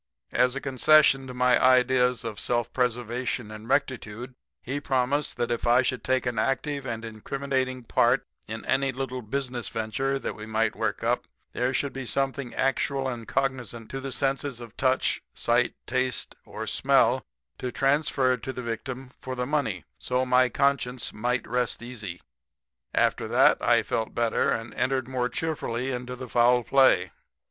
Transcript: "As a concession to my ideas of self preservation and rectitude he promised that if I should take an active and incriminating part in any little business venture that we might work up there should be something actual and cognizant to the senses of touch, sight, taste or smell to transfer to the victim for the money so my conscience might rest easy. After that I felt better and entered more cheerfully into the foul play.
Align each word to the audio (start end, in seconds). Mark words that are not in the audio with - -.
"As 0.31 0.55
a 0.55 0.59
concession 0.59 1.27
to 1.27 1.33
my 1.35 1.63
ideas 1.63 2.23
of 2.23 2.39
self 2.39 2.73
preservation 2.73 3.51
and 3.51 3.69
rectitude 3.69 4.33
he 4.63 4.81
promised 4.81 5.37
that 5.37 5.51
if 5.51 5.67
I 5.67 5.83
should 5.83 6.03
take 6.03 6.25
an 6.25 6.39
active 6.39 6.87
and 6.87 7.05
incriminating 7.05 7.83
part 7.83 8.25
in 8.47 8.65
any 8.65 8.91
little 8.91 9.21
business 9.21 9.69
venture 9.69 10.17
that 10.17 10.33
we 10.33 10.47
might 10.47 10.75
work 10.75 11.03
up 11.03 11.27
there 11.53 11.71
should 11.71 11.93
be 11.93 12.07
something 12.07 12.51
actual 12.55 13.07
and 13.07 13.27
cognizant 13.27 13.91
to 13.91 13.99
the 14.01 14.11
senses 14.11 14.59
of 14.59 14.75
touch, 14.75 15.21
sight, 15.35 15.75
taste 15.85 16.33
or 16.47 16.65
smell 16.65 17.23
to 17.59 17.71
transfer 17.71 18.35
to 18.37 18.51
the 18.51 18.63
victim 18.63 19.11
for 19.19 19.35
the 19.35 19.45
money 19.45 19.85
so 19.99 20.25
my 20.25 20.49
conscience 20.49 21.13
might 21.13 21.47
rest 21.47 21.79
easy. 21.83 22.21
After 22.95 23.27
that 23.27 23.61
I 23.61 23.83
felt 23.83 24.15
better 24.15 24.49
and 24.51 24.73
entered 24.73 25.07
more 25.07 25.29
cheerfully 25.29 25.91
into 25.91 26.15
the 26.15 26.27
foul 26.27 26.63
play. 26.63 27.11